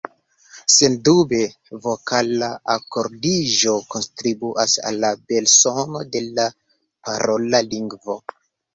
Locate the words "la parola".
6.35-7.67